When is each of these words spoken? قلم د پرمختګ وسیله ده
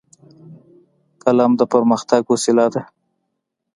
قلم 1.23 1.51
د 1.57 1.61
پرمختګ 1.73 2.21
وسیله 2.33 2.65
ده 2.73 2.81